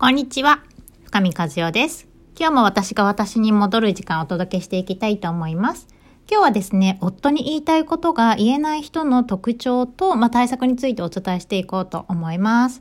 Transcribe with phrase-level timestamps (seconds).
[0.00, 0.62] こんにちは。
[1.06, 2.06] 深見和代です。
[2.38, 5.88] 今日も私が私に戻る時間をお届けしていきたいと思います。
[6.30, 12.80] 今日はですね、夫に言いたいことが言えない人の特徴と、まあ、対策についてお伝えしていこうと思います。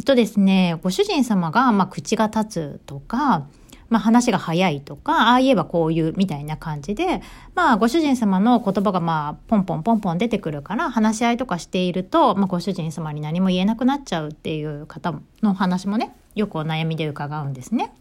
[0.00, 3.46] えっとですね、ご主人様が、まあ、口が立つとか、
[3.88, 7.22] まあ、話が早いとか、ああ言えばこういうみたいな感じで、
[7.54, 17.92] まあ、ご主人様の言葉がまあ、ポンポンポンポン出てくるから、話し合いとかしていると、まあ、ご主人様に何も言えなくなっちゃうっていう方の話もね、よくお悩みで伺うんですね。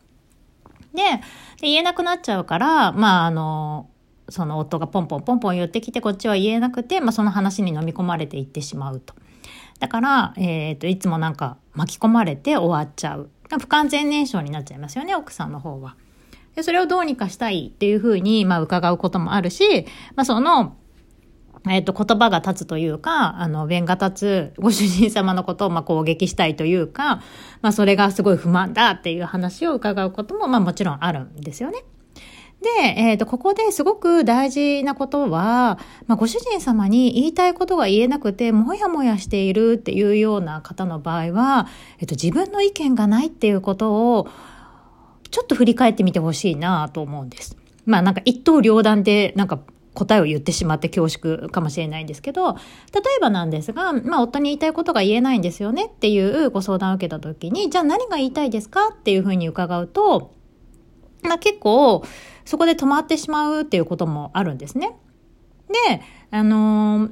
[0.94, 1.04] で、
[1.60, 3.90] で言えなくなっちゃうから、まあ、あの、
[4.30, 9.16] その夫がポンポンポンポン言ってきて、こっちは言えなくて、まあ、その話に飲み込まれていってしまうと。
[9.80, 13.30] だから、えっ、ー、と、いつもなんか巻き込まれて終わっちゃう。
[13.50, 15.96] 不完全燃焼になっちゃいますよね、奥さんの方は。
[16.56, 19.86] でそれをどうにかしたいっていうふうに、まあ、伺うこともあるし、
[20.16, 20.76] まあ、その、
[21.70, 27.22] えっ、と、言葉が立つというか、あの、弁が立つご主人様のことを、まあ、攻撃したいというか、
[27.62, 31.84] まあ、それがすごい不満だっていう話を伺うことも、まあ、もちろんあるんですよね。
[32.62, 32.70] で、
[33.00, 41.68] えっ、ー、と、ここですごく大事なことは、まあ、ご主人様に言いたいことが言えなくて、もやもやしているっていうような方の場合は、
[42.00, 44.28] えっ、ー、と、自分の意見がないっていうことを、
[45.30, 47.58] ちょっと振り返ってみてほしいなと思うんです。
[47.86, 49.60] まあ、なんか一刀両断で、なんか
[49.98, 52.60] 答えを言ってしまって恐縮かもしれないんですけど、例
[53.18, 60.36] えばなんですが、まあ、夫に言いたいことが言えないんですよねっていうご相談を受けた時に、じゃあ何が言いたいですかっていうふうに伺うと、
[61.24, 62.04] まあ、結構、
[62.46, 64.96] そこで止まってしまうっていうこともあるんですね。
[65.90, 67.12] で、あのー、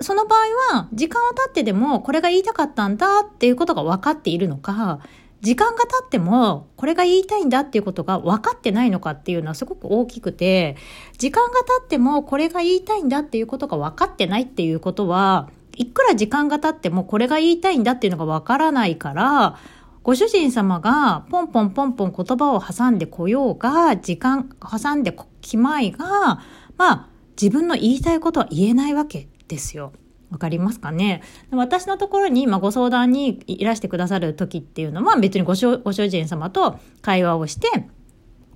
[0.00, 5.00] その場合は、時間を経ってでも、これが言いたかったんだっていうことが分かっているのか、
[5.42, 10.76] 時間が経っても、これが言いたいんだっていうことが分かってないのかっていうのはすごく大きくて、
[11.18, 19.58] 時間が経っても、これが言いたいんだっていうことが分かってないっていうことは、いくら時間が経っても、これが言いたいんだっていうのが分からないから、
[20.04, 26.40] ご主人様がポンポンポンポン言葉を挟んでこようが、時間挟んできまいが、
[26.76, 27.08] まあ、
[27.40, 29.92] 自分の言いたいことは言えないわけですよ。
[30.32, 31.22] わかりますかね？
[31.52, 37.68] 私のところに、まあ、ご相談にいらしてくださる時っていうのは別にご主ご主人様と会話をして、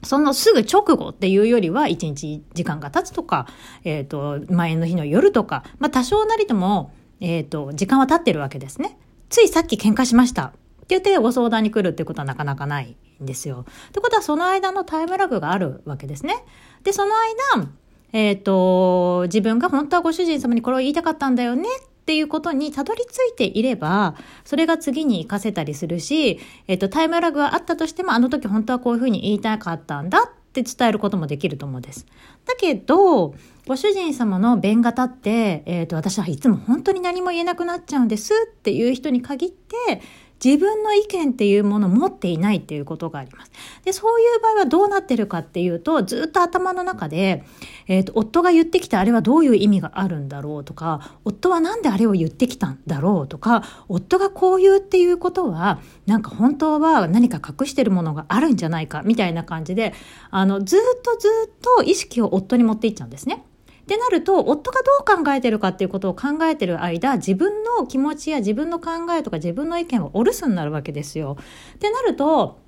[0.02, 3.46] そのすぐ直後っていうよりは、一日時間が経つとか、
[3.84, 8.98] えっ、ー、と、前の日の夜とか、まあ、多少なりとも、えっ、ー、と、時間は経ってるわけですね。
[9.28, 10.46] ついさっき喧嘩しました。
[10.46, 10.56] って
[10.90, 13.66] 言ってご相談に来るってことはなかなかないんですよ。
[13.88, 16.44] ってことはその間のタイムラグがあるわけですね。
[16.84, 17.12] で、その
[17.56, 17.66] 間、
[18.12, 32.06] えっ、ー、と、自分が本当はご主人様にこれを言いたかったんだよねっていうことにたどり着いていれば、それが次に活かせたりするし、えっ、ー、と、タイムラグがあったとしても、あの時本当はこういうふうに言いたかったんだって伝えることもできると思うんです。
[32.46, 33.34] だけど、
[33.66, 40.00] ご主人様の弁が立って、えっ、ー、と、私はいつも本当に何も言えなくなっちゃうんですっていう人に限って、
[40.44, 43.50] 自分の意見っていうものを持っていないっていうことがあります。
[43.84, 47.44] で、そういう場合はどうなってるかっていうと、ずっと頭の中で、
[47.86, 59.94] えっ、ー、と、夫が言ってきたあれはどういう意味があるんだろうとか、夫はなんであれを言ってきたんだろうとか、夫がこう言うっていうことは、なんか本当は何か隠してるものがあるんじゃないか、みたいな感じで、
[60.30, 63.44] あの、ずっとずっと意識を夫に持っていっちゃうんですね。
[63.86, 71.36] ってなると、夫がどう考えてるかっていうことを考えてる間、自分の気持ちや自分の考えとか自分の意見をお留守になるわけですよ。
[71.76, 72.58] ってなると、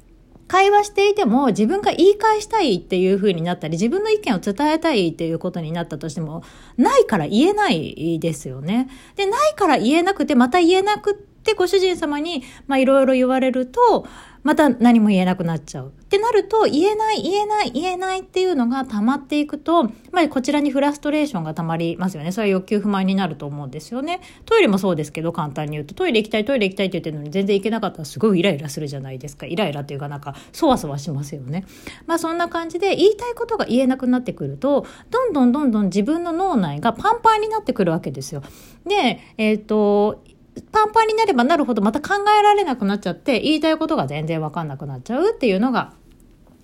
[0.46, 6.44] 会話していても自分が言い返したいっていう風になったり、自分の意見を伝えたいっていうことになったとしても、
[6.76, 8.88] ないから言えないですよね。
[9.16, 14.06] で、ないから言えなくて、また言えなくってご主人様に、まあいろいろ言われると、
[14.42, 15.88] また何も言えなくなっちゃう。
[15.88, 22.32] ってなると、言えない、言えない、言えないっていうのが溜まっていくと、まあ、こちらにフラストレーションが溜まりますよね。
[22.32, 24.20] それは欲求不満になると思うんですよね。
[24.46, 29.46] トイレもそうですけど、簡単に言うと、トイレ行きたい、トイレ行きたいって言ってるのに全然行けなかったらすごいイライラするじゃないですか。
[29.46, 31.64] イライラっていうかなんか、そわそわしますよね。
[32.06, 38.42] まあ、そんな感じで、言いたいことが言えなくなってくると、どんどんどんどん自分の脳内がパンパンになってくるわけですよ。
[38.86, 40.22] で、えっ、ー、と、
[40.60, 45.92] パンパンになればなるほどまた考えられなくなっちゃって言いたいことが全然わかんなくなっちゃうっていうのが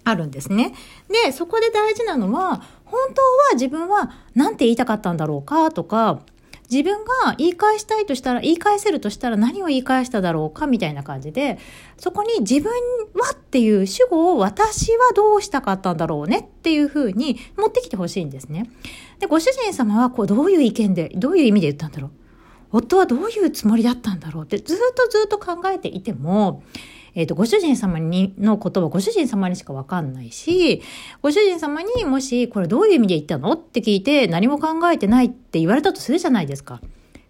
[0.05, 0.75] あるんですね。
[1.25, 6.21] で、そこで大事なのは本当は自分は何て言いたかったんだろうかとか
[6.71, 11.59] 自分が言い返したいとしたら、言い返せるとしたら何を言い返しただろうかみたいな感じで、
[11.99, 12.73] そこに自分
[13.15, 18.71] はっていう主語を私はどうしたかったんだろうねっていうふうに持ってきてほしいんですね。
[19.19, 22.11] で、ご主人様はこうどういう意見で、どういう意味で言ったんだろう
[22.77, 26.63] 夫はどういうつもりだったんだろうってずっとずっと考えていても、
[27.15, 30.83] えっ、ー、と、ご主人様にのことはご主人様にしかわかんないし、
[31.23, 36.81] ご主人様にもし、これどういう意味で言ったのって聞いて何も考えてないって言われたとするじゃないですか。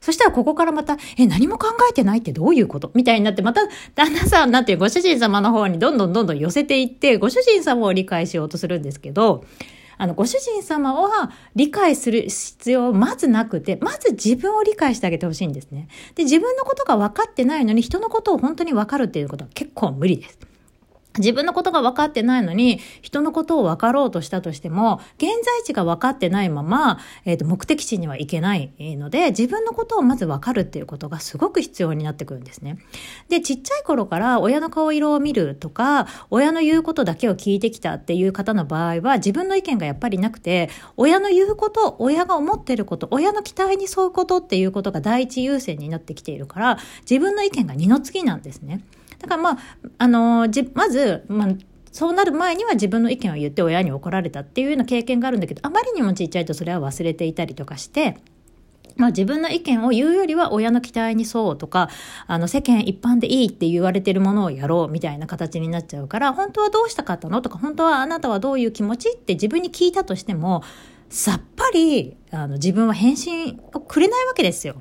[0.00, 2.90] そしたらここからまた、え、何も考えてないってどういうこと？
[2.94, 3.62] みたいになって、また
[3.94, 9.44] 旦那さんなんていうご主人様の方にどんどんどんどん寄せていって、ご主人様を理解しようとするんですけど、
[9.98, 15.88] あの、ご主人様は理解する必要まずなくて、まず自分を理解してあげてほしいんですね。
[16.14, 20.53] で、自分のことが分かってないのに人のことを本当に分かるっていうことは結構無理です。
[21.18, 32.78] 自分のことが分かってないのに、人のことを分かろうとしたとしても、現在地が分かってないまま、えっ、ー、と、目的地には行けないので、自分のことをまず分かるっていうことがすごく必要になってくるんですね。
[33.28, 46.78] で、ちっちゃい頃から親の顔色を見るとか、親の言うことだけを聞いてきたっていう方の場合は、自分の意見がやっぱりなくて、親の言うこと、親が思ってること、親の期待に沿うことっていうことが第一優先になってきているから、
[47.08, 48.80] 自分の意見が二の次なんですね。
[49.24, 49.58] だからまあ、
[49.96, 51.48] あのじ、まず、まあ、
[51.92, 58.18] そうなる前には自分の意見を言って親に怒られたっていうような経験があるんだけど、あまりにもちっちゃいとそれは忘れていたりとかして、
[58.96, 61.88] まあ自分の意見を言うよりは親の期待に沿うとか、
[62.26, 70.62] あの世間一般でいいって言われてるものをやろうみたいな形になっちゃうから、本当はどうしたかったのとか、本当はあなたはどういう気持ちって自分に聞いたとしても、
[71.08, 74.76] さっぱりあの自分は返信をくれないわけですよ。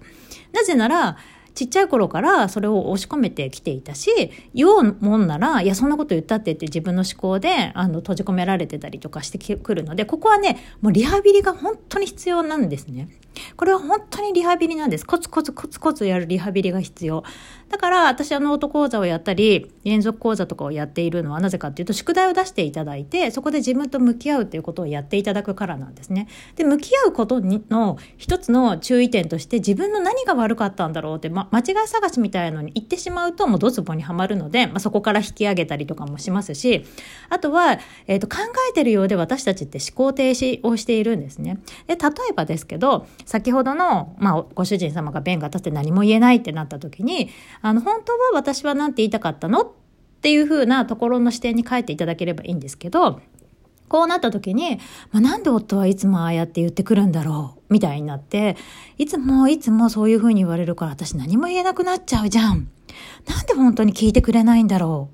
[0.52, 1.18] なぜなら、
[1.56, 4.10] ちっちゃい頃からそれを押し込めてきていたし、
[4.54, 13.08] 言おうもんなら、いや、そんなこと言ったってって自分の思考で、あの、閉じ込められてたりとかしてくるので、ここはね、もうリハビリが本当に必要なんですね。
[13.56, 15.06] これは本当にリハビリなんです。
[15.06, 17.24] コツコツコツコツやるリハビリが必要。
[17.74, 26.28] だから私あのート講座をやったり、連続講座とかをやっているのはなぜかっていうと、宿題を出していただいて、そこで自分と向き合うっていうことをやっていただくからなんですね。
[26.56, 36.86] で、向き合うことの一つの注意点として、自分の何が悪かったんだろうって、ま、間違い探しみたいなのに行ってしまうと、もうドツボにはまるので、まあ、そこから引き上げたりとかもしますし、
[37.30, 38.36] あとは、えっ、ー、と、考
[38.70, 41.58] えてるようで私たちって思考停止をしているんですね。
[41.88, 47.32] で、例えばですけど、先ほどの、まあ、ご主人様が弁が立って何も言えないってなった時に、
[47.64, 49.62] あの、本当は私は何て言いたかったの？
[49.62, 49.72] っ
[50.22, 53.22] ていう風なところの視点に変えていただければいいんですけど、
[53.88, 54.80] こうなった時に、
[55.12, 57.74] まあ、なんで夫はいつもああやって言ってくるんだろう？
[57.74, 58.58] みたいになって、
[58.98, 62.70] いつもいつもそういう風に言われるから私何も言えなくなっちゃうじゃん。
[63.28, 65.10] なんで本当に聞いてくれないんだろ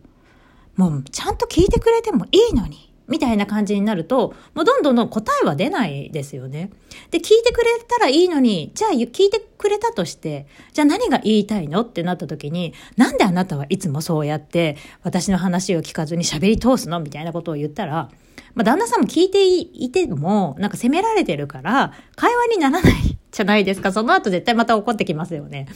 [0.78, 0.82] う？
[0.82, 2.89] もうちゃんと聞いてくれてもいいのに。
[3.10, 6.70] みたいな感じになると、もうどんどんどん答えは出ないですよね。
[7.12, 18.10] で、聞いてくれたらいいのに、じゃあ聞いてくれたとして、じゃあ何が言いたいのってなった時に、なんであなたはいつもそうやって私の話を聞かずに喋り通すのみたいなことを言ったら、
[18.56, 23.92] まあ、旦那さんも聞いていても、なんか責められてるから、会話にならないじゃないですか。
[23.92, 25.68] その後絶対また怒ってきますよね。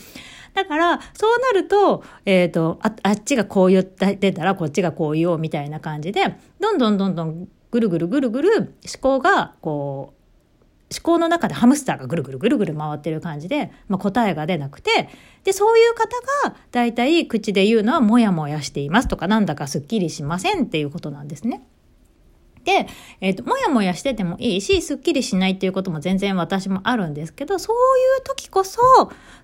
[0.54, 8.68] だから、そうなると、えっ、ー、とあ、あっちがこう言ってたらこっちがこう言おうみたいな感じで、どんどんどんどんぐるぐるぐるぐる思
[9.00, 10.24] 考がこう、
[10.94, 15.08] 思考の中でハムスターがぐるぐるぐるぐる回ってる感じで、まあ、答えが出なくて、
[15.42, 16.08] で、そういう方
[16.48, 21.62] が大体口で言うのはもやもやしていますとかなんだかすっきりしませんっていうことなんですね。
[22.64, 22.86] で、
[23.20, 28.80] えっ、ー、と、もやもやしててもいいし、すっきりしないっていうことも全然私もあるんですけど、そういう時こそ、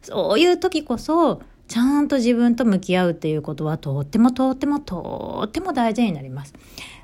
[0.02, 6.52] そういう時こそ、ちゃんと自分と向き合うっていうことはとってもとってもとっても大事になります。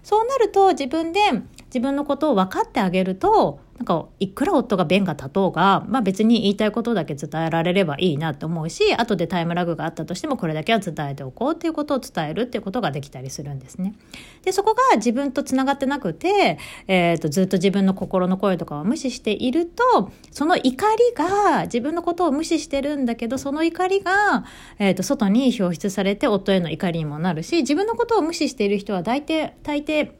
[0.03, 1.21] そうなると自分で
[1.67, 13.95] 自分のことを分かってあげるとなんかいくら夫が弁が立とうが、まあ、別に言いたいことだけ伝えられればいいなと思うし後でタイムラグがあったとしてもこれだけは伝えておこうっていうことを伝えるっていうことができたりするんですね。
[14.43, 24.45] でそこが自分とつながってなくて、えーと、ずっと自分の心の声とかを無視しているとその怒りが自分のことを無視してるんだけどその怒りが、
[24.79, 30.11] えーと、外に表出されて夫への怒りにもなるし自分のことを無視している人は大抵大抵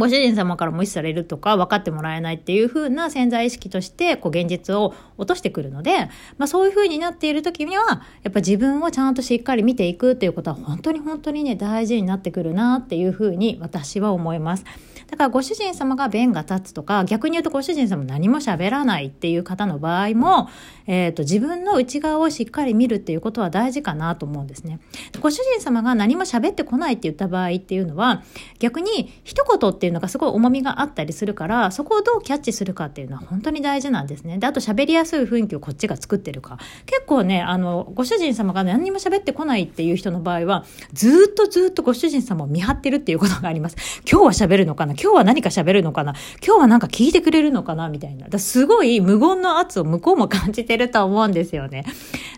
[0.00, 6.08] ご主人様から無視されるとか分かってもらえないっていう風な潜在意識としてこう現実を落としてくるので、
[6.38, 14.64] まあ、そういう風になっている時にはやっぱ自分をちゃんとしっかり見ていくっていうことは本当に本当にね大事になってくるなっていう風に私は思います。
[15.10, 20.48] だからご主人様が弁が立つとか、逆に言うとご主人様何も喋らないっていう方の場合も、
[20.86, 24.78] えっ、ー、と、自分の内側をしっかり見るっていうことは大事かなと思うんですね。
[25.20, 28.22] ご主人様が何も喋ってこないって言った場合っていうのは、
[28.60, 34.38] 逆に一言っていうのがすごい重みがあったりするから、そこをどうキャッチするかっていうのは本当に大事なんですね。
[34.38, 36.58] で、あと喋りやすそういう雰囲気をこっちが作ってるか。
[36.86, 43.76] 結構ね、あの、ご主人様が何にも喋ってこないっていう人の場合は、ずっとずっとご主人様を見張ってるっていうことがあります。
[44.10, 44.92] 今日は喋るのかな？
[44.92, 46.14] 今日は何か喋るのかな？
[46.46, 47.88] 今日はなんか聞いてくれるのかな？
[47.88, 48.28] みたいな。
[48.28, 51.84] だすごい無言の圧を向こうも感じてると思うんですよね。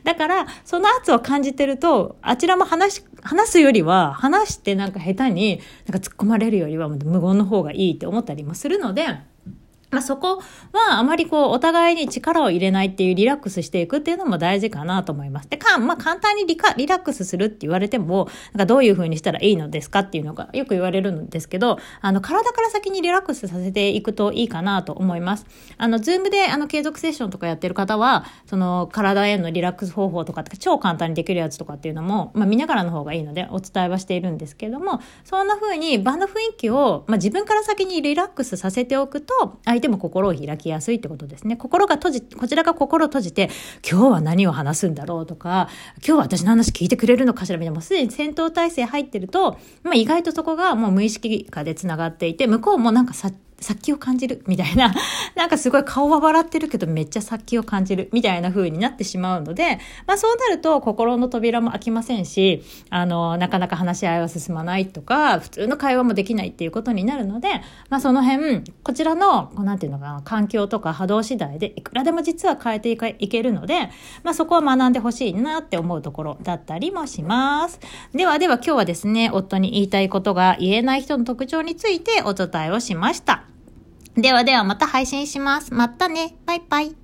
[0.05, 9.07] だから、その圧を感じてると、あちらも話、話すよりは、話してなんか下手に、なんか突っ込まれるよりは無言の方がいいって思ったりもするので、
[9.93, 15.51] まあ、そこはあまりこうお互いに力を入れないっていうリラックスしていくっていうのも大事かなと思います。
[15.51, 25.45] で、かん、まあ、簡単にリカリラックスするって言われても、なんかどういう風にしたらいいのですかっていうのがよく言われるんですけど、あの、体から先にリラックスさせていくといいかなと思います。
[25.77, 41.59] あの、 Zoom であの、継続セッションとかやってる方は、その、体へのリラックス方法とかって超簡単にできるやつとかっていうのも、まあ、見ながらの方がいいのでお伝えはしているんですけれども、そんな風に場の雰囲気を、まあ、自分から先にリラックスさせておくと、相手も心を開きやすいってことですね。
[41.59, 43.51] 心が閉じ、こちらが心を閉じて、
[43.89, 54.95] 今日は何を話すんだろうとか、今日は私の話聞いてくれるのかしらみたいな、もうすでに戦闘態勢入ってると、まあ意外とそこがもう無意識下で繋がっていて、向こうもなんか察、殺気を感じるみたいな、
[55.37, 67.49] なんかすごい顔は笑ってるけどめっちゃ殺気を感じるみたいな風になってしまうので、まあそうなると心の扉も開きませんし、あの、なかなか話し合いは進まないとか、普通の会話もできないっていうことになるので、
[67.89, 73.91] まあその辺、こちらの、こうなんていうのかな、環境とか波動次第でいくらでも実は変えていけるので、
[74.23, 77.81] まあそこは学んでほしいなって思うところだったりもします。
[78.15, 83.52] ではでは今日はですね、夫に言いたいことが言えない人の特徴についてお伝えをしました。
[84.17, 85.73] ではではまた配信します。
[85.73, 86.37] またね。
[86.45, 87.02] バイバイ。